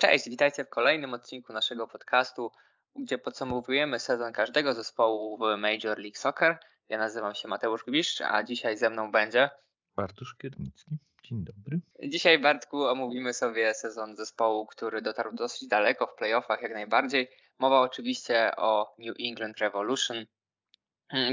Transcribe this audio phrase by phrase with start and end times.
[0.00, 2.52] Cześć, witajcie w kolejnym odcinku naszego podcastu,
[2.96, 6.58] gdzie podsumowujemy sezon każdego zespołu w Major League Soccer.
[6.88, 9.50] Ja nazywam się Mateusz Gwiszcz, a dzisiaj ze mną będzie
[9.96, 10.98] Bartosz Kiernicki.
[11.22, 11.80] Dzień dobry.
[12.02, 17.30] Dzisiaj, Bartku, omówimy sobie sezon zespołu, który dotarł dosyć daleko w playoffach, jak najbardziej.
[17.58, 20.26] Mowa oczywiście o New England Revolution,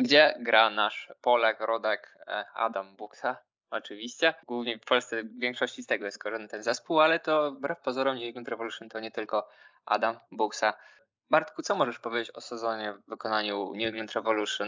[0.02, 3.38] gdzie gra nasz Polak, rodak e, Adam Buksa.
[3.78, 4.34] Oczywiście.
[4.48, 8.16] Głównie w Polsce w większości z tego jest korzystny ten zespół, ale to wbrew pozorom
[8.16, 9.48] New England Revolution to nie tylko
[9.86, 10.74] Adam Buksa.
[11.30, 14.68] Bartku, co możesz powiedzieć o sezonie w wykonaniu New England Revolution?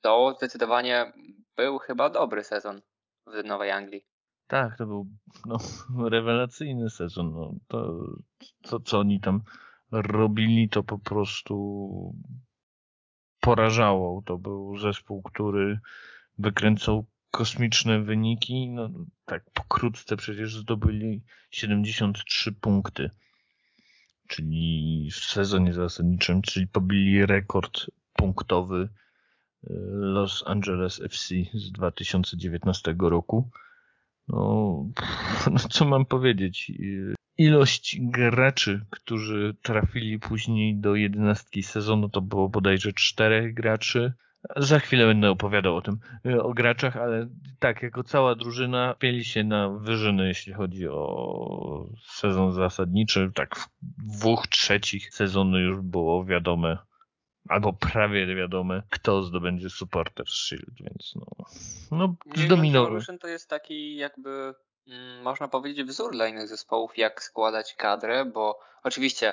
[0.00, 1.12] To zdecydowanie
[1.56, 2.80] był chyba dobry sezon
[3.26, 4.04] w Nowej Anglii.
[4.46, 5.06] Tak, to był
[5.46, 5.58] no,
[6.10, 7.32] rewelacyjny sezon.
[7.32, 8.04] No, to,
[8.62, 9.42] to, co oni tam
[9.92, 12.14] robili, to po prostu
[13.40, 14.22] porażało.
[14.26, 15.78] To był zespół, który
[16.38, 18.68] wykręcał kosmiczne wyniki.
[18.68, 18.90] No,
[19.24, 23.10] tak pokrótce przecież zdobyli 73 punkty.
[24.28, 28.88] Czyli w sezonie zasadniczym, czyli pobili rekord punktowy y,
[29.92, 33.50] Los Angeles FC z 2019 roku.
[34.28, 34.84] No,
[35.52, 36.72] no co mam powiedzieć?
[37.38, 44.12] Ilość graczy, którzy trafili później do jedenastki sezonu, to było bodajże czterech graczy.
[44.56, 45.98] Za chwilę będę opowiadał o tym,
[46.42, 52.52] o graczach, ale tak, jako cała drużyna pieli się na wyżyny, jeśli chodzi o sezon
[52.52, 53.30] zasadniczy.
[53.34, 53.68] Tak, w
[54.18, 56.78] dwóch trzecich sezonu już było wiadome,
[57.48, 61.26] albo prawie wiadome, kto zdobędzie Supporters Shield, więc no,
[61.90, 63.00] no zdominował.
[63.20, 64.54] to jest taki jakby,
[64.88, 69.32] mm, można powiedzieć, wzór dla innych zespołów, jak składać kadrę, bo oczywiście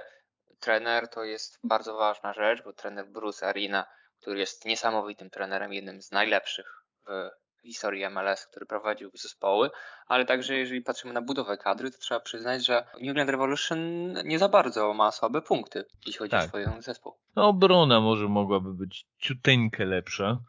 [0.59, 3.85] trener to jest bardzo ważna rzecz, bo trener Bruce Arena,
[4.25, 7.29] który jest niesamowitym trenerem, jednym z najlepszych w
[7.63, 9.69] historii MLS, który prowadził zespoły,
[10.07, 13.79] ale także jeżeli patrzymy na budowę kadry, to trzeba przyznać, że New England Revolution
[14.23, 16.45] nie za bardzo ma słabe punkty, jeśli chodzi tak.
[16.45, 17.13] o swoją zespół.
[17.35, 20.39] No obrona może mogłaby być ciuteńkę lepsza,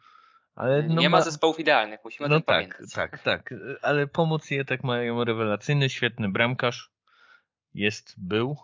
[0.55, 2.93] ale no nie ma, ma zespołów idealnych, musimy no o tym tak, pamiętać.
[2.93, 6.91] Tak, tak, ale pomoc je tak mają rewelacyjny, świetny bramkarz.
[7.73, 8.57] Jest, był,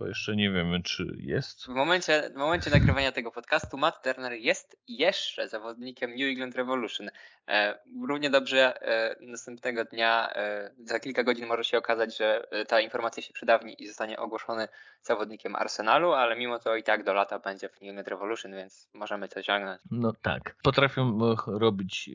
[0.00, 1.64] bo jeszcze nie wiemy, czy jest.
[1.64, 7.10] W momencie, w momencie nagrywania tego podcastu Matt Turner jest jeszcze zawodnikiem New England Revolution.
[7.48, 7.78] E,
[8.08, 12.80] równie dobrze e, następnego dnia, e, za kilka godzin może się okazać, że e, ta
[12.80, 14.68] informacja się przydawni i zostanie ogłoszony
[15.02, 18.88] zawodnikiem Arsenalu, ale mimo to i tak do lata będzie w New England Revolution, więc
[18.94, 19.80] możemy to ciągnąć.
[19.90, 20.56] No tak.
[20.62, 22.12] Potrafią e, robić, e,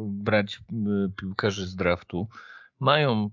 [0.00, 0.58] brać
[1.16, 2.28] piłkarzy z draftu.
[2.80, 3.30] Mają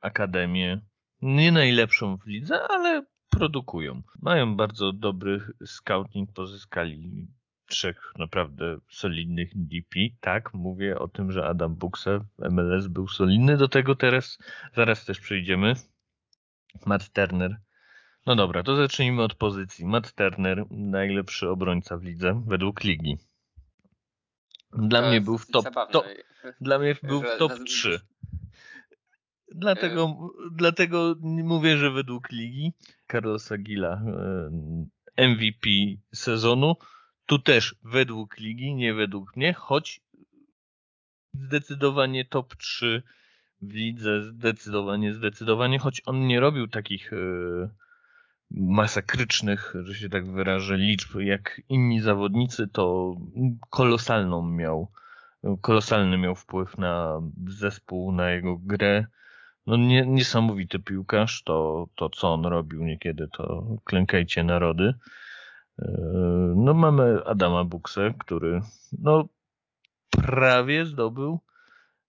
[0.00, 0.80] akademię,
[1.22, 4.02] nie najlepszą w lidze, ale produkują.
[4.22, 7.26] Mają bardzo dobry scouting, pozyskali
[7.66, 10.00] trzech naprawdę solidnych DP.
[10.20, 13.56] Tak, mówię o tym, że Adam Bukse w MLS był solidny.
[13.56, 14.38] Do tego teraz
[14.74, 15.74] zaraz też przejdziemy.
[16.86, 17.60] Matt Turner.
[18.26, 19.84] No dobra, to zacznijmy od pozycji.
[19.84, 23.18] Matt Turner, najlepszy obrońca w lidze według ligi.
[24.72, 26.06] Dla to mnie był w top, top
[26.60, 28.00] dla mnie był w top 3.
[29.54, 32.72] Dlatego, dlatego mówię, że według ligi
[33.12, 34.02] Carlosa Gila
[35.16, 35.68] e, MVP
[36.14, 36.76] sezonu,
[37.26, 40.00] tu też według ligi, nie według mnie, choć
[41.34, 43.02] zdecydowanie top 3
[43.62, 47.16] w lidze, zdecydowanie, zdecydowanie, choć on nie robił takich e,
[48.50, 53.16] masakrycznych, że się tak wyrażę, liczb jak inni zawodnicy, to
[53.70, 54.90] kolosalną miał,
[55.60, 59.06] kolosalny miał wpływ na zespół, na jego grę
[59.66, 64.94] no nie, niesamowity piłkarz, to, to co on robił niekiedy, to klękajcie narody.
[65.78, 65.84] E,
[66.56, 68.60] no mamy Adama Buksę, który
[68.98, 69.28] no
[70.10, 71.40] prawie zdobył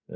[0.09, 0.16] e,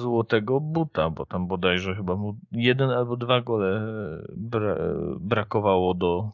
[0.00, 3.88] złotego buta, bo tam bodajże chyba mu jeden albo dwa gole
[4.36, 4.76] bra
[5.20, 6.30] brakowało do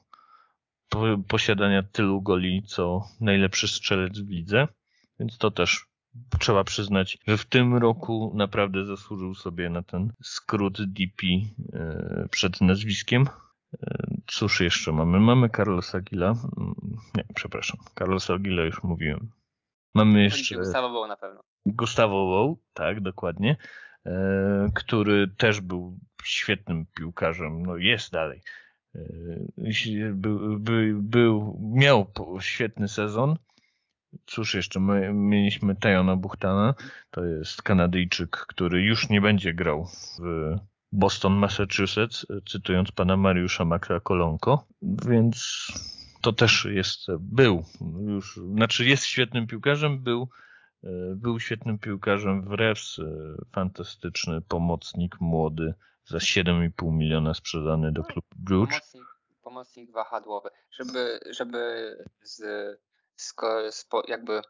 [1.28, 4.68] posiadania tylu goli, co najlepszy strzelec w lidze,
[5.20, 5.86] więc to też
[6.38, 11.26] trzeba przyznać, że w tym roku naprawdę zasłużył sobie na ten skrót DP
[11.72, 13.26] e, przed nazwiskiem.
[13.82, 15.20] E, cóż jeszcze mamy?
[15.20, 16.28] Mamy Carlosa Gila.
[16.30, 16.74] Mm,
[17.16, 17.80] nie, przepraszam.
[17.98, 19.30] Carlosa Gila już mówiłem.
[19.94, 20.56] Mamy jeszcze...
[20.56, 21.42] Gustavo Bow na pewno.
[21.66, 23.56] Gustavo Bow, tak, dokładnie.
[24.06, 27.66] E, który też był świetnym piłkarzem.
[27.66, 28.40] No jest dalej.
[30.12, 32.06] Był, był, był miał
[32.40, 33.36] świetny sezon
[34.26, 36.74] Cóż jeszcze, my mieliśmy Tejona Buchtana,
[37.10, 39.86] to jest Kanadyjczyk, który już nie będzie grał
[40.18, 40.20] w
[40.92, 45.66] Boston, Massachusetts, cytując pana Mariusza Makra-Kolonko, więc
[46.22, 47.64] to też jest, był
[48.06, 50.28] już, znaczy jest świetnym piłkarzem, był
[51.16, 53.00] Był świetnym piłkarzem w Revs,
[53.52, 55.74] fantastyczny pomocnik, młody,
[56.06, 58.80] za 7,5 miliona sprzedany do klubu Bruges.
[58.80, 59.04] Pomocnik,
[59.42, 60.50] pomocnik wahadłowy.
[60.70, 61.90] Żeby, żeby
[62.22, 62.42] z,
[64.08, 64.42] jakby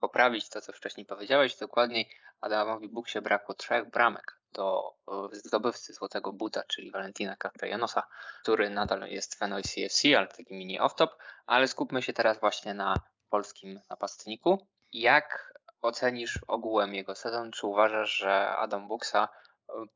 [0.00, 2.10] poprawić to, co wcześniej powiedziałeś, dokładniej
[2.40, 4.94] Adamowi Buksie brakło trzech bramek do
[5.32, 8.02] zdobywcy Złotego Buta, czyli Valentina Castellanosa,
[8.42, 11.08] który nadal jest w NOI CFC, ale taki mini off-top,
[11.46, 12.94] ale skupmy się teraz właśnie na
[13.28, 14.66] polskim napastniku.
[14.92, 17.52] Jak ocenisz ogółem jego sezon?
[17.52, 19.28] Czy uważasz, że Adam Buksa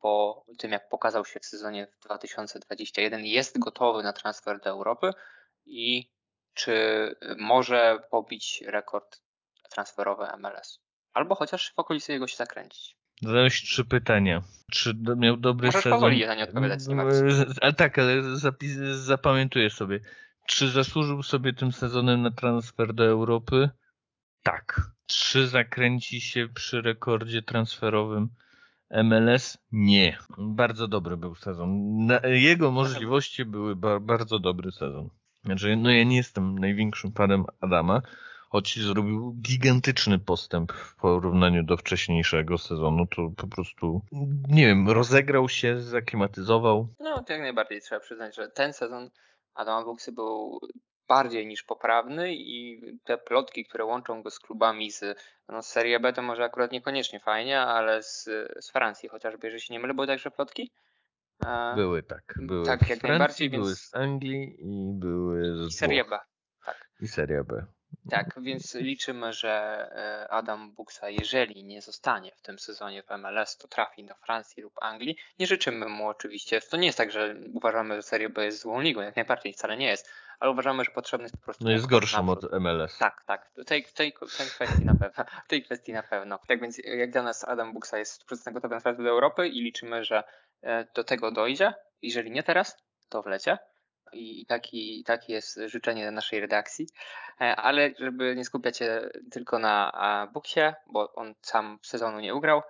[0.01, 5.13] po tym, jak pokazał się w sezonie 2021, jest gotowy na transfer do Europy
[5.65, 6.11] i
[6.55, 6.75] czy
[7.39, 9.21] może pobić rekord
[9.71, 10.81] transferowy MLS?
[11.13, 12.97] Albo chociaż w okolicy jego się zakręcić.
[13.23, 14.43] Zadałeś trzy pytania.
[14.73, 15.99] Czy miał dobry Możesz sezon?
[15.99, 16.81] powoli na nie odpowiadać.
[17.61, 20.01] A tak, ale zapis, zapamiętuję sobie.
[20.47, 23.71] Czy zasłużył sobie tym sezonem na transfer do Europy?
[24.43, 24.81] Tak.
[25.07, 28.29] Czy zakręci się przy rekordzie transferowym
[28.91, 29.59] MLS?
[29.73, 30.19] Nie.
[30.39, 31.71] Bardzo dobry był sezon.
[32.25, 35.11] Jego możliwości były ba bardzo dobry sezon.
[35.45, 38.03] Znaczy, no ja nie jestem największym fanem Adama,
[38.49, 44.03] choć zrobił gigantyczny postęp w porównaniu do wcześniejszego sezonu, to po prostu,
[44.49, 46.89] nie wiem, rozegrał się, zaklimatyzował.
[47.01, 49.11] No, jak najbardziej trzeba przyznać, że ten sezon
[49.55, 50.61] Adama Buksy był
[51.09, 56.13] bardziej niż poprawny i te plotki, które łączą go z klubami z no, Serie B
[56.13, 58.25] to może akurat niekoniecznie fajnie, ale z,
[58.61, 60.73] z Francji chociażby, jeżeli się nie mylę, były także plotki?
[61.75, 62.35] Były tak.
[62.37, 63.51] Były tak, jak Francji, najbardziej.
[63.51, 63.81] Były więc...
[63.81, 66.19] z Anglii i były z I Serie B.
[66.65, 66.91] Tak.
[67.01, 67.67] I Serie B.
[68.11, 69.51] Tak, więc liczymy, że
[69.93, 74.63] e, Adam Buksa, jeżeli nie zostanie w tym sezonie w MLS, to trafi do Francji
[74.63, 75.17] lub Anglii.
[75.39, 76.61] Nie życzymy mu oczywiście.
[76.61, 79.77] To nie jest tak, że uważamy, że Serie B jest złą ligą, jak najbardziej wcale
[79.77, 80.09] nie jest,
[80.41, 81.65] ale uważamy, że potrzebny jest po prostu.
[81.65, 82.99] No jest gorszą od MLS.
[82.99, 83.51] Tak, tak.
[83.57, 85.25] W tej, w tej, w tej kwestii na pewno.
[85.45, 86.39] W tej kwestii na pewno.
[86.49, 90.05] Tak więc jak dla nas Adam Buksa jest 100% gotowy na do Europy i liczymy,
[90.05, 90.25] że
[90.63, 91.75] e, do tego dojdzie.
[92.03, 92.77] Jeżeli nie teraz,
[93.09, 93.59] to w lecie
[94.13, 96.87] i taki, takie jest życzenie naszej redakcji.
[97.41, 102.63] E, ale żeby nie skupiać się tylko na Buksie, bo on sam sezonu nie ugrał,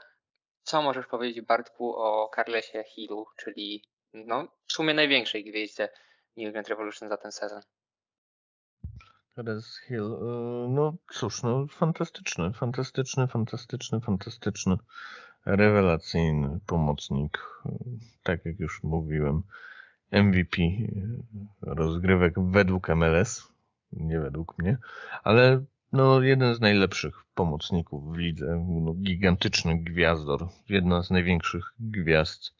[0.62, 5.88] co możesz powiedzieć Bartku o Carlesie Hillu, czyli no, w sumie największej gwieździe
[6.36, 7.60] New England Revolution za ten sezon?
[9.34, 14.76] Carles Hill, e, no cóż, no fantastyczny, fantastyczny, fantastyczny, fantastyczny,
[15.46, 17.70] rewelacyjny pomocnik, e,
[18.22, 19.42] tak jak już mówiłem.
[20.12, 20.62] MVP
[21.62, 23.48] rozgrywek według MLS,
[23.92, 24.78] nie według mnie,
[25.22, 32.54] ale no jeden z najlepszych pomocników w lidze, no, gigantyczny gwiazdor, jedna z największych gwiazd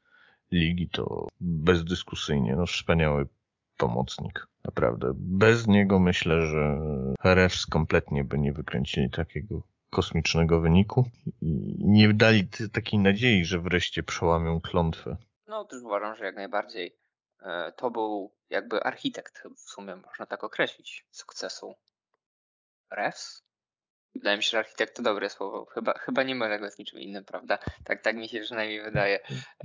[0.53, 3.27] ligi, to bezdyskusyjnie, no wspaniały
[3.81, 5.13] pomocnik, naprawdę.
[5.15, 6.79] Bez niego myślę, że
[7.25, 11.05] Refs kompletnie by nie wykręcili takiego kosmicznego wyniku
[11.43, 15.17] i nie dali takiej nadziei, że wreszcie przełamią klątwę.
[15.47, 17.01] No, też uważam, że jak najbardziej
[17.43, 21.75] E, to był jakby architekt, w sumie można tak określić, sukcesu
[22.91, 23.43] Refs.
[24.15, 25.65] Wydaje mi się, że architekt to dobre słowo.
[25.65, 27.59] Chyba, chyba nie mylę go z niczym innym, prawda?
[27.85, 29.21] Tak, tak mi się przynajmniej wydaje.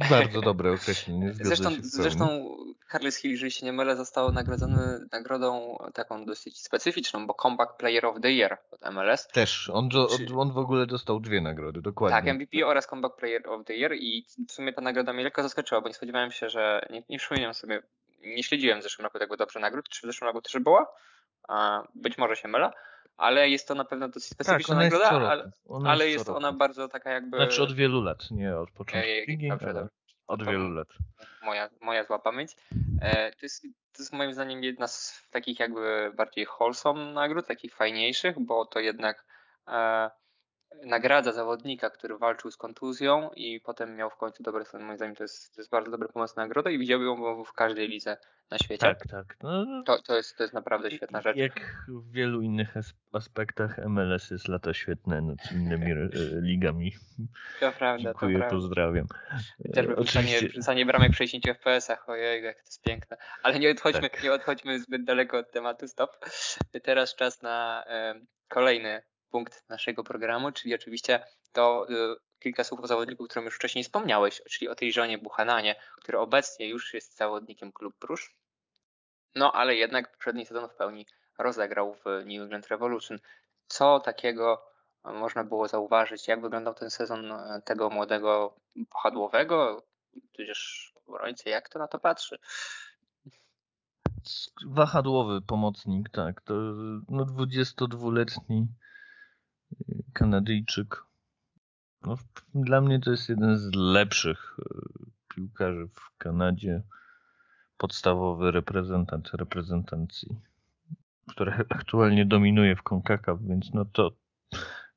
[0.09, 1.33] Bardzo dobre określenie.
[1.33, 2.56] Zresztą, zresztą
[2.92, 8.06] Carles Hill, jeżeli się nie mylę, został nagrodzony nagrodą taką dosyć specyficzną, bo Comeback Player
[8.06, 9.27] of the Year od MLS.
[9.27, 9.69] Też.
[9.69, 9.89] On,
[10.38, 12.31] on w ogóle dostał dwie nagrody, dokładnie.
[12.31, 15.44] Tak, MVP oraz Comeback Player of the Year i w sumie ta nagroda mnie lekko
[15.44, 17.81] zaskoczyła, bo nie spodziewałem się, że nie, nie przypominam sobie,
[18.19, 20.88] nie śledziłem w zeszłym roku tego dobrze nagród, czy w zeszłym roku też była.
[21.96, 22.72] Być może się mylę
[23.17, 25.51] ale jest to na pewno dosyć tak, specyficzna tak, nagroda, ale,
[25.86, 27.38] ale jest, jest ona bardzo taka jakby...
[27.38, 29.89] Znaczy od wielu lat, nie od początku ligi, dobrze, dobrze.
[30.27, 30.88] od to wielu lat.
[31.43, 32.55] Moja, moja zła pamięć.
[33.01, 37.75] E, to, jest, to jest moim zdaniem jedna z takich jakby bardziej wholesome nagród, takich
[37.75, 39.25] fajniejszych, bo to jednak
[39.67, 40.10] e,
[40.86, 44.84] nagradza zawodnika, który walczył z kontuzją i potem miał w końcu dobre stan.
[44.84, 47.53] Moim zdaniem to jest, to jest bardzo dobry pomysł na nagrodę i widziałbym ją w
[47.53, 48.17] każdej lidze
[48.51, 48.87] na świecie.
[48.87, 49.37] Tak, tak.
[49.43, 51.37] No, to, to, jest, to jest naprawdę świetna rzecz.
[51.37, 52.73] Jak w wielu innych
[53.13, 56.09] aspektach MLS jest lata świetne nad innymi e,
[56.41, 56.91] ligami.
[57.59, 59.07] To prawda, Dziękuję, to pozdrawiam.
[59.73, 60.47] Też Oczywiście...
[60.47, 63.17] wrzucanie bramek w 60 FPS-ach, ojej, jak to jest piękne.
[63.43, 64.23] Ale nie odchodźmy, tak.
[64.23, 66.11] nie odchodźmy zbyt daleko od tematu, stop.
[66.83, 68.15] Teraz czas na e,
[68.47, 71.19] kolejny punkt naszego programu, czyli oczywiście
[71.51, 75.17] to y, kilka słów o zawodniku, o którym już wcześniej wspomniałeś, czyli o tej żonie
[75.17, 78.35] Buchananie, który obecnie już jest zawodnikiem klub Brusz.
[79.35, 81.05] No ale jednak poprzedni sezon w pełni
[81.37, 83.19] rozegrał w New England Revolution.
[83.67, 84.65] Co takiego
[85.03, 86.27] można było zauważyć?
[86.27, 88.55] Jak wyglądał ten sezon e, tego młodego
[88.89, 89.83] pochadłowego,
[90.31, 91.49] tudzież obrońcy?
[91.49, 92.39] Jak to na to patrzy?
[94.65, 96.41] Wahadłowy pomocnik, tak.
[96.41, 96.53] To
[97.09, 98.67] no 22-letni
[100.13, 101.05] Kanadyjczyk.
[102.05, 102.17] No,
[102.55, 104.57] dla mnie to jest jeden z lepszych
[105.35, 106.81] piłkarzy w Kanadzie.
[107.77, 110.35] Podstawowy reprezentant reprezentacji,
[111.29, 114.12] który aktualnie dominuje w CONCACAF, więc no to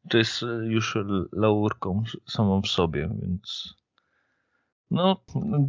[0.09, 0.99] to jest już
[1.33, 3.75] laurką samą w sobie, więc
[4.91, 5.25] no,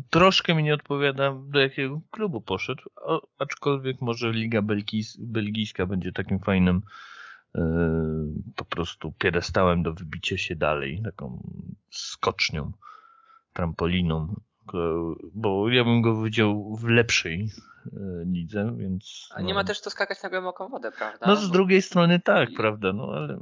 [0.10, 2.84] troszkę mi nie odpowiada, do jakiego klubu poszedł,
[3.38, 6.81] aczkolwiek może Liga Belgijs Belgijska będzie takim fajnym
[8.56, 11.44] po prostu piedestałem do wybicia się dalej, taką
[11.91, 12.72] skocznią,
[13.53, 14.36] trampoliną,
[15.34, 17.50] bo ja bym go widział w lepszej
[17.88, 19.29] E, lidze, więc...
[19.36, 19.60] A nie no.
[19.60, 21.27] ma też to skakać na głęboką wodę, prawda?
[21.27, 22.56] No z drugiej strony tak, I...
[22.56, 23.39] prawda, no ale...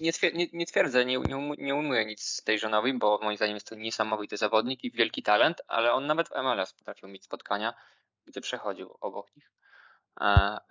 [0.00, 3.68] Nie, nie, nie twierdzę, nie, nie, nie ujmuję nic tej żonowi, bo moim zdaniem jest
[3.68, 7.74] to niesamowity zawodnik i wielki talent, ale on nawet w MLS potrafił mieć spotkania,
[8.26, 9.52] gdzie przechodził obok nich.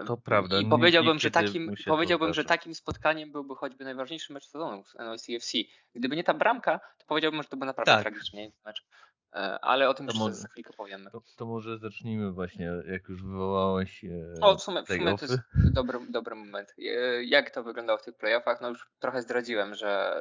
[0.07, 0.59] To prawda.
[0.59, 5.57] I powiedziałbym, że takim, powiedziałbym, że takim spotkaniem byłby choćby najważniejszy mecz sezonu w NYCFC.
[5.95, 8.01] Gdyby nie ta bramka, to powiedziałbym, że to był naprawdę tak.
[8.01, 8.85] tragiczny mecz.
[9.33, 11.11] E, ale o tym to może, za chwilkę powiemy.
[11.11, 14.05] To, to, może zacznijmy właśnie, jak już wywołałeś.
[14.05, 15.39] E, o, w sumie, w sumie to jest
[15.73, 16.75] dobry, dobry moment.
[16.79, 18.61] E, jak to wyglądało w tych playoffach?
[18.61, 20.15] No już trochę zdradziłem, że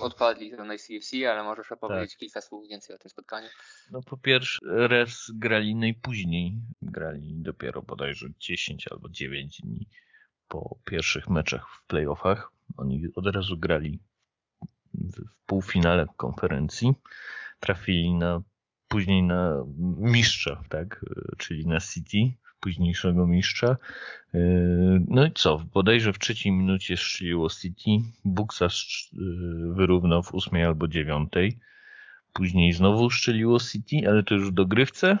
[0.00, 2.18] odpadli na CFC, ale możesz opowiedzieć tak.
[2.18, 3.48] kilka słów więcej o tym spotkaniu.
[3.90, 6.58] No po pierwsze, Refs grali najpóźniej.
[6.82, 9.88] Grali dopiero bodajże 10 albo 9 dni
[10.48, 12.52] po pierwszych meczach w playoffach.
[12.76, 13.98] Oni od razu grali
[14.94, 16.94] w półfinale konferencji.
[17.60, 18.42] Trafili na
[18.92, 19.64] później na
[19.98, 21.04] mistrza, tak,
[21.38, 23.76] czyli na City, późniejszego mistrza.
[25.08, 25.58] No i co?
[25.74, 27.90] Bodajże w trzeciej minucie strzeliło City,
[28.24, 28.66] Buksa
[29.74, 31.58] wyrównał w ósmej albo dziewiątej.
[32.32, 35.18] Później znowu strzeliło City, ale to już w dogrywce.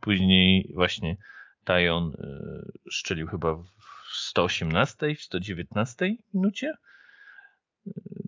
[0.00, 1.16] Później właśnie
[1.64, 3.66] Tajon yy, strzelił chyba w
[4.12, 6.74] 118, w 119 minucie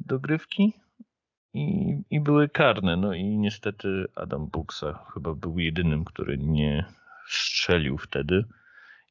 [0.07, 0.73] dogrywki
[1.57, 2.97] i, i były karne.
[2.97, 6.85] No i niestety Adam Buksa chyba był jedynym, który nie
[7.29, 8.45] strzelił wtedy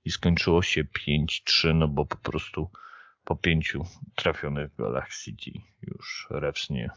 [0.06, 2.70] i skończyło się 5-3, no bo po prostu
[3.24, 3.84] po pięciu
[4.16, 6.90] trafionych golach City już Refs nie,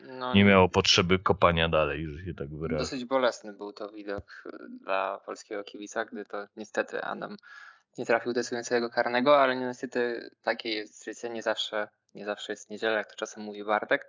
[0.00, 2.84] no, nie miało potrzeby kopania dalej, że się tak wyrażę.
[2.84, 4.44] Dosyć bolesny był to widok
[4.84, 7.36] dla polskiego kibica, gdy to niestety Adam
[7.98, 12.96] nie trafił decydującego karnego, ale niestety takie jest życie, nie zawsze, nie zawsze jest niedziela,
[12.96, 14.04] jak to czasem mówi Bartek.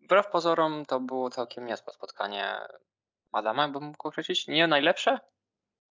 [0.00, 2.54] Wbrew pozorom to było całkiem niezłe spotkanie
[3.32, 4.48] Adama, bym mógł określić.
[4.48, 5.18] Nie najlepsze,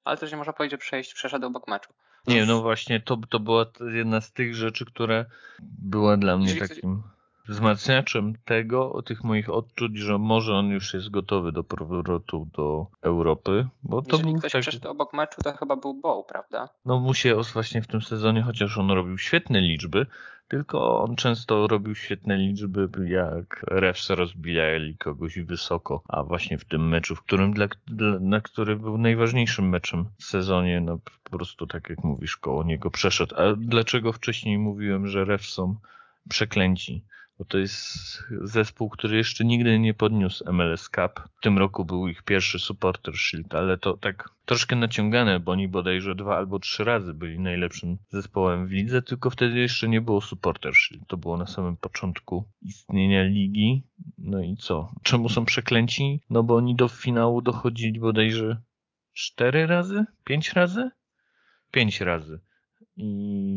[0.03, 1.93] ale też nie można powiedzieć, że przejść, przeszedł obok meczu.
[2.27, 5.25] Nie, no właśnie, to, to była jedna z tych rzeczy, które
[5.61, 7.03] była dla mnie takim
[7.47, 12.87] wzmacniaczem tego, o tych moich odczuć, że może on już jest gotowy do powrotu do
[13.01, 13.67] Europy.
[13.83, 14.61] Bo to Jeżeli ktoś tak...
[14.61, 16.69] przeszedł obok meczu, to chyba był Bow, prawda?
[16.85, 20.05] No mu się właśnie w tym sezonie, chociaż on robił świetne liczby,
[20.47, 26.87] tylko on często robił świetne liczby, jak refs rozbijali kogoś wysoko, a właśnie w tym
[26.87, 31.67] meczu, w którym dla, dla, na który był najważniejszym meczem w sezonie, no po prostu
[31.67, 33.35] tak jak mówisz, koło niego przeszedł.
[33.35, 35.75] A dlaczego wcześniej mówiłem, że refs są
[36.29, 37.03] przeklęci?
[37.37, 41.29] Bo to jest zespół, który jeszcze nigdy nie podniósł MLS Cup.
[41.37, 45.67] W tym roku był ich pierwszy supporter shield, ale to tak troszkę naciągane, bo oni
[45.67, 50.21] bodajże dwa albo trzy razy byli najlepszym zespołem w lidze, tylko wtedy jeszcze nie było
[50.21, 51.07] supporter shield.
[51.07, 53.83] To było na samym początku istnienia ligi.
[54.17, 54.91] No i co?
[55.03, 56.21] Czemu są przeklęci?
[56.29, 58.61] No bo oni do finału dochodzili bodajże
[59.13, 60.05] cztery razy?
[60.23, 60.91] Pięć razy?
[61.71, 62.39] Pięć razy
[62.97, 63.07] i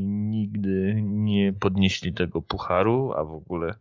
[0.07, 3.75] nigdy nie podnieśli tego pucharu, a w ogóle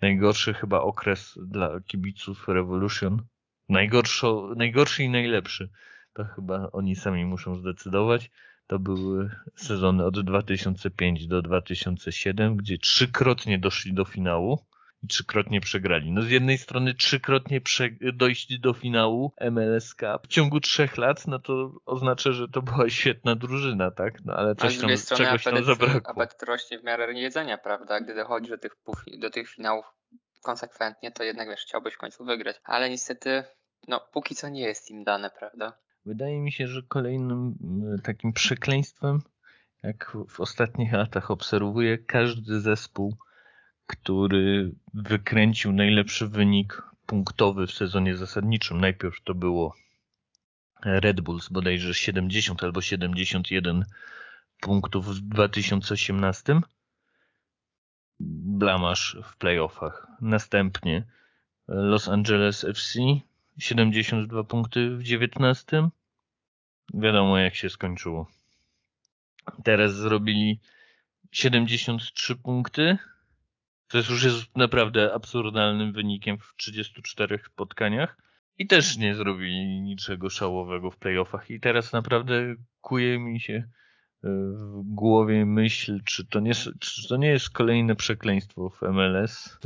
[0.00, 3.22] najgorszy chyba okres dla kibiców Revolution.
[3.68, 4.26] Najgorszy,
[4.56, 5.70] najgorszy i najlepszy.
[6.12, 8.30] To chyba oni sami muszą zdecydować.
[8.66, 14.58] To były sezony od 2005 do 2007, gdzie trzykrotnie doszli do finału
[15.02, 16.12] i trzykrotnie przegrali.
[16.12, 17.60] No z jednej strony trzykrotnie
[18.12, 22.88] dojść do finału MLS Cup w ciągu trzech lat, no to oznacza, że to była
[22.88, 24.24] świetna drużyna, tak?
[24.24, 26.10] No ale coś tam, strony czegoś tam zabrakło.
[26.10, 28.00] Apetyt rośnie w miarę jedzenia, prawda?
[28.00, 28.76] Gdy dochodzi do tych,
[29.18, 29.84] do tych finałów
[30.42, 32.56] konsekwentnie, to jednak wiesz, chciałbyś w końcu wygrać.
[32.64, 33.44] Ale niestety,
[33.88, 35.72] no póki co nie jest im dane, prawda?
[36.06, 37.54] Wydaje mi się, że kolejnym
[38.04, 39.18] takim przekleństwem,
[39.82, 43.16] jak w ostatnich latach obserwuję, każdy zespół
[43.90, 48.80] który wykręcił najlepszy wynik punktowy w sezonie zasadniczym.
[48.80, 49.74] Najpierw to było
[50.84, 53.84] Red Bulls, bodajże 70 albo 71
[54.60, 56.60] punktów w 2018.
[58.20, 60.06] Blamasz w playoffach.
[60.20, 61.04] Następnie
[61.68, 63.00] Los Angeles FC
[63.58, 65.88] 72 punkty w 19.
[66.94, 68.30] Wiadomo jak się skończyło.
[69.64, 70.60] Teraz zrobili
[71.32, 72.98] 73 punkty
[73.90, 78.16] To jest już jest naprawdę absurdalnym wynikiem w 34 spotkaniach.
[78.58, 81.50] I też nie zrobili niczego szałowego w playoffach.
[81.50, 83.68] I teraz naprawdę kuje mi się
[84.22, 89.58] w głowie myśl, czy to nie, czy to nie jest kolejne przekleństwo w MLS.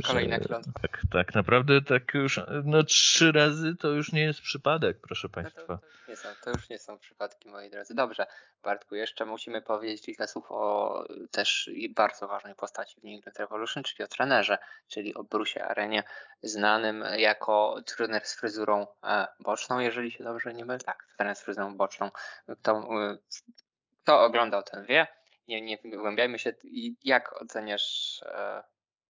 [0.47, 0.61] Klątwa.
[0.81, 5.79] Tak, tak naprawdę tak już, no trzy razy to już nie jest przypadek, proszę Państwa.
[6.15, 7.95] Nie są, to już nie są przypadki, moi drodzy.
[7.95, 8.27] Dobrze,
[8.63, 13.83] Bartku, jeszcze musimy powiedzieć kilka słów o też bardzo ważnej postaci w New England Revolution,
[13.83, 14.57] czyli o trenerze,
[14.87, 16.03] czyli o Brusie Arenie,
[16.43, 20.79] znanym jako trener z fryzurą e, boczną, jeżeli się dobrze nie mylę.
[20.79, 22.11] Tak, trener z fryzurą boczną.
[22.61, 22.87] To
[24.03, 25.07] kto oglądał, ten wie.
[25.47, 26.53] Nie, nie wygłębiajmy się.
[27.03, 28.63] Jak oceniasz e,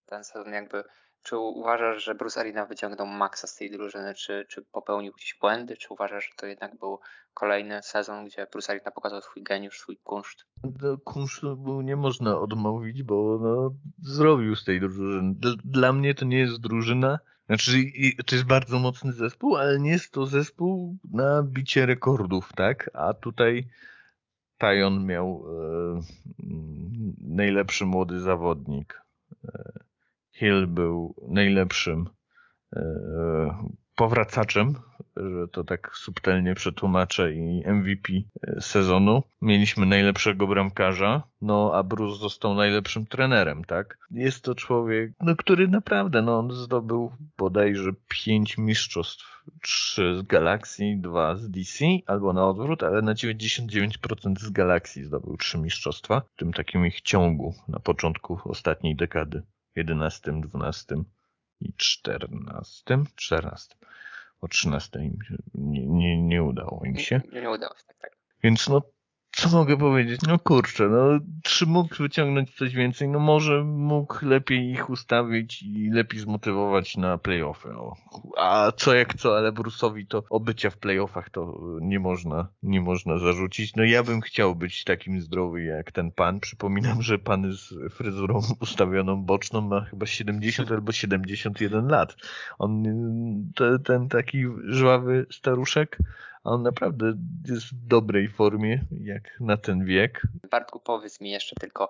[0.05, 0.53] ten sezon?
[0.53, 0.83] Jakby,
[1.25, 4.13] czy uważasz, że Bruce Arena wyciągnął maksa z tej drużyny?
[4.13, 5.77] Czy, czy popełnił gdzieś błędy?
[5.77, 6.99] Czy uważasz, że to jednak był
[7.33, 10.45] kolejny sezon, gdzie Bruce Arena pokazał swój geniusz, swój kunszt?
[10.63, 15.35] Do kunsztu nie można odmówić, bo no, zrobił z tej drużyny.
[15.65, 17.71] Dla mnie to nie jest drużyna, znaczy,
[18.25, 22.89] to jest bardzo mocny zespół, ale nie jest to zespół na bicie rekordów, tak?
[22.93, 23.67] A tutaj
[24.57, 26.01] Tajon miał e,
[27.21, 29.01] najlepszy młody zawodnik.
[29.47, 29.84] E,
[30.39, 32.09] Hill był najlepszym
[32.75, 32.81] e,
[33.95, 34.75] powracaczem,
[35.15, 38.13] że to tak subtelnie przetłumaczę i MVP
[38.59, 39.23] sezonu.
[39.41, 43.97] Mieliśmy najlepszego bramkarza, no a Bruce został najlepszym trenerem, tak?
[44.11, 49.35] Jest to człowiek, no który naprawdę, no on zdobył bodajże pięć mistrzostw.
[49.61, 55.37] Trzy z Galaxii, dwa z DC, albo na odwrót, ale na 99% z Galaxii zdobył
[55.37, 59.43] trzy mistrzostwa, w tym takim ich ciągu na początku ostatniej dekady,
[59.75, 60.95] 11, 12
[61.61, 63.75] i 14, 14.
[64.41, 65.19] O 13 im
[65.53, 67.21] nie, nie, nie udało im się.
[67.33, 68.17] Nie, nie udało się, tak, tak.
[68.43, 68.81] Więc no
[69.35, 70.21] co mogę powiedzieć?
[70.27, 73.09] No kurczę, no czy mógł wyciągnąć coś więcej?
[73.09, 77.69] No może mógł lepiej ich ustawić i lepiej zmotywować na playoffy.
[77.73, 77.95] No.
[78.37, 83.17] A co jak co, ale Bruce'owi to obycia w playoffach to nie można, nie można
[83.17, 83.75] zarzucić.
[83.75, 86.39] No ja bym chciał być takim zdrowy jak ten pan.
[86.39, 92.15] Przypominam, że pan z fryzurą ustawioną boczną ma chyba 70 albo 71 lat.
[92.59, 92.83] On,
[93.55, 95.97] ten, ten taki żwawy staruszek,
[96.45, 97.13] on naprawdę
[97.45, 100.21] jest w dobrej formie, jak na ten wiek.
[100.51, 101.89] Bartku, powiedz mi jeszcze tylko,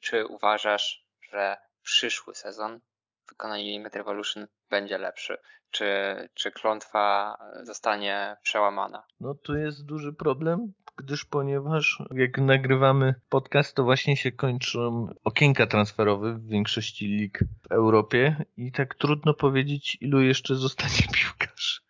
[0.00, 2.80] czy uważasz, że przyszły sezon
[3.26, 5.38] w wykonaniu Limit Revolution będzie lepszy?
[5.70, 5.86] Czy,
[6.34, 9.02] czy klątwa zostanie przełamana?
[9.20, 15.66] No tu jest duży problem, gdyż ponieważ jak nagrywamy podcast, to właśnie się kończą okienka
[15.66, 21.86] transferowe w większości lig w Europie i tak trudno powiedzieć, ilu jeszcze zostanie piłkarzy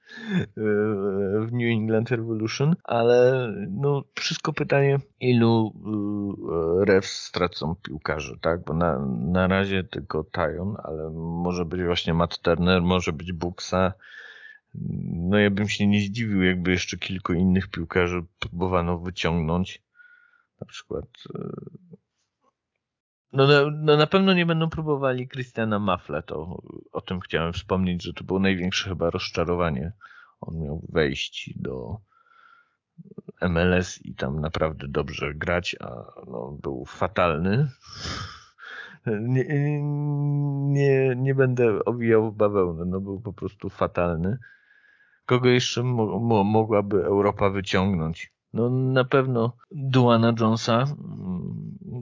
[1.46, 5.72] w New England Revolution, ale no wszystko pytanie, ilu
[6.80, 8.64] e, refs stracą piłkarzy, tak?
[8.64, 13.92] Bo na, na razie tylko Tajon, ale może być właśnie Matt Turner, może być Buxa.
[15.12, 19.82] No ja bym się nie zdziwił, jakby jeszcze kilku innych piłkarzy próbowano wyciągnąć.
[20.60, 21.04] Na przykład
[21.34, 21.48] e,
[23.32, 28.02] no, no, no, na pewno nie będą próbowali Christiana Mafle, to o tym chciałem wspomnieć,
[28.02, 29.92] że to było największe chyba rozczarowanie.
[30.40, 32.00] On miał wejść do
[33.42, 35.90] MLS i tam naprawdę dobrze grać, a
[36.26, 37.68] no, był fatalny.
[39.20, 39.44] Nie,
[40.72, 44.38] nie, nie będę owijał w bawełnę, no był po prostu fatalny.
[45.26, 48.32] Kogo jeszcze mo mogłaby Europa wyciągnąć?
[48.52, 50.84] No na pewno Duana Jonesa.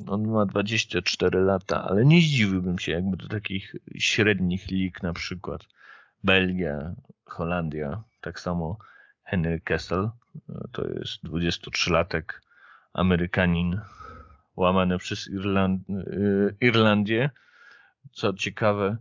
[0.07, 5.61] On ma 24 lata, ale nie zdziwiłbym się jakby do takich średnich lig, na przykład
[6.25, 6.95] Belgia,
[7.25, 8.79] Holandia, tak samo
[9.25, 10.11] Henry Kessel,
[10.73, 12.25] to jest 23-latek
[12.93, 13.81] Amerykanin
[14.57, 17.31] łamany przez Irland y, Irlandię.
[18.13, 18.97] Co ciekawe,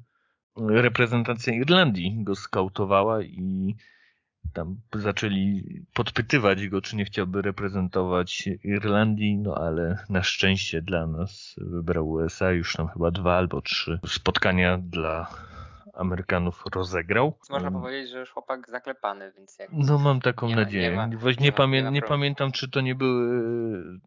[0.57, 3.75] reprezentacja Irlandii go skautowała i
[4.53, 11.55] tam zaczęli podpytywać go, czy nie chciałby reprezentować Irlandii, no ale na szczęście dla nas
[11.57, 15.27] wybrał USA już tam chyba dwa albo trzy spotkania dla
[15.93, 17.33] Amerykanów rozegrał.
[17.49, 17.81] Można mm.
[17.81, 19.69] powiedzieć, że już chłopak zaklepany, więc jak...
[19.71, 20.89] No mam taką nie nadzieję.
[20.89, 23.43] Nie, ma, nie, nie, pamię nie pamiętam, czy to nie były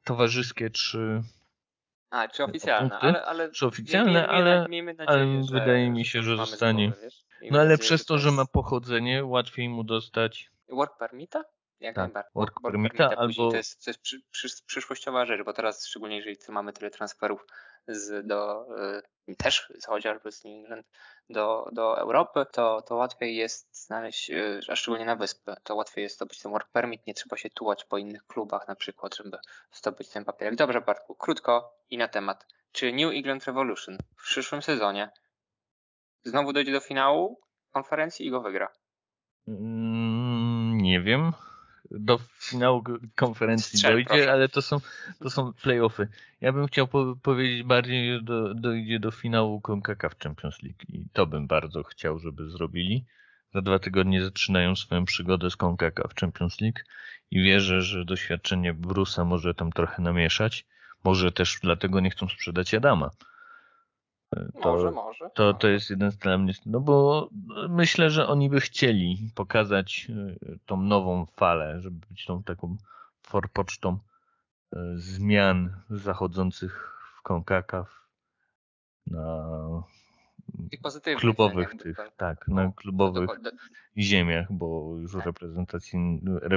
[0.04, 1.22] towarzyskie, czy...
[2.10, 3.50] A, czy oficjalne, ale, ale...
[3.50, 6.92] Czy oficjalne, ale, nadzieję, ale że, wydaje mi się, że zostanie.
[7.50, 10.50] no ale przez to, że ma pochodzenie, łatwiej mu dostać...
[10.68, 11.44] Work permita?
[11.80, 12.30] Jak tak, najbardziej.
[12.34, 13.50] Work, permita, albo...
[13.50, 17.46] To jest, to jest przy, przy, przyszłościowa rzecz, bo teraz szczególnie jeżeli mamy tyle transferów
[17.88, 18.66] z, do,
[19.28, 20.86] y, też chociażby z New England
[21.30, 26.02] do, do Europy, to, to łatwiej jest znaleźć, y, a szczególnie na wyspę, to łatwiej
[26.02, 29.38] jest zdobyć ten work permit, nie trzeba się tułać po innych klubach na przykład, żeby
[29.72, 30.56] zdobyć ten papierek.
[30.56, 32.46] Dobrze Bartku, krótko i na temat.
[32.72, 35.10] Czy New England Revolution w przyszłym sezonie
[36.24, 37.40] znowu dojdzie do finału
[37.72, 38.68] konferencji i go wygra?
[39.48, 41.32] Mm, nie wiem.
[41.90, 44.32] Do finału konferencji Strzel, dojdzie, proszę.
[44.32, 44.80] ale to są,
[45.18, 46.08] to są playoffy.
[46.40, 51.04] Ja bym chciał po powiedzieć bardziej, że do, dojdzie do finału CONCACAF Champions League i
[51.12, 53.04] to bym bardzo chciał, żeby zrobili.
[53.54, 56.80] Za dwa tygodnie zaczynają swoją przygodę z CONCACAF Champions League
[57.30, 60.66] i wierzę, że doświadczenie Brusa może tam trochę namieszać.
[61.04, 63.10] Może też dlatego nie chcą sprzedać Adama.
[64.62, 65.30] To, może, może.
[65.34, 67.28] to, to jest jeden z dla mnie, no bo
[67.68, 72.76] myślę, że oni by chcieli pokazać y, tą nową falę, żeby być tą taką
[73.22, 73.98] forpocztą
[74.74, 78.06] y, zmian zachodzących w CONCACAF
[79.06, 79.46] na
[81.16, 83.56] klubowych tych, to- tak, na no, klubowych do- do-
[83.96, 85.34] ziemiach, bo już w Tak.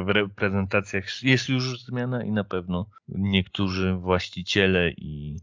[0.06, 5.38] w reprezentacjach jest już zmiana i na pewno niektórzy właściciele i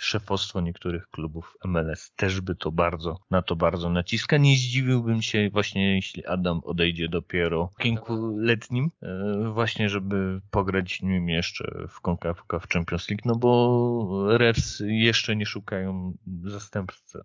[0.00, 4.36] szefostwo niektórych klubów MLS też by to bardzo, na to bardzo naciska.
[4.36, 11.28] Nie zdziwiłbym się właśnie, jeśli Adam odejdzie dopiero w kilkuletnim, e, właśnie żeby pograć nim
[11.28, 17.20] jeszcze w CONCACAF Champions League, no bo Reds jeszcze nie szukają zastępcy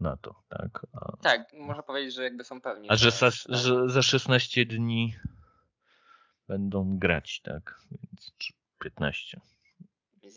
[0.00, 0.86] na to, tak?
[0.92, 2.90] A, Tak, można powiedzieć, że jakby są pewni.
[2.90, 3.32] a że, za, tak.
[3.48, 5.14] że za 16 dni
[6.48, 7.80] będą grać, tak?
[7.90, 9.40] Więc czy 15.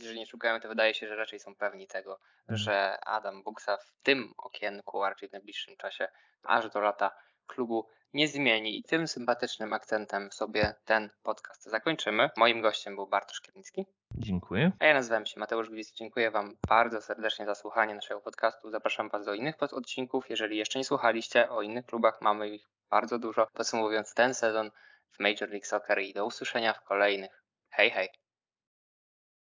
[0.02, 2.58] Jeżeli nie szukają, to wydaje się, że raczej są pewni tego, Mhm.
[2.58, 6.08] że Adam Buksa w tym okienku, a raczej w najbliższym czasie,
[6.44, 7.12] aż do lata
[7.48, 8.78] klubu nie zmieni.
[8.80, 12.30] I tym sympatycznym akcentem sobie ten podcast zakończymy.
[12.38, 14.72] Moim gościem był Bartosz Kiernicki, Dziękuję.
[14.80, 15.96] a ja nazywam się Mateusz Gwizdek.
[15.98, 18.70] Dziękuję Wam bardzo serdecznie za słuchanie naszego podcastu.
[18.70, 20.30] Zapraszam Was do innych odcinków.
[20.30, 23.48] Jeżeli jeszcze nie słuchaliście o innych klubach, mamy ich bardzo dużo.
[23.54, 24.72] Podsumowując ten sezon
[25.12, 27.44] w Major League Soccer i do usłyszenia w kolejnych.
[27.70, 28.10] Hej, hej!